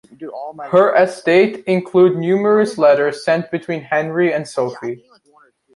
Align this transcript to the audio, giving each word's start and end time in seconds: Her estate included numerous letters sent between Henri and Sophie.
Her 0.71 0.95
estate 0.95 1.63
included 1.65 2.17
numerous 2.17 2.79
letters 2.79 3.23
sent 3.23 3.51
between 3.51 3.81
Henri 3.83 4.33
and 4.33 4.47
Sophie. 4.47 5.03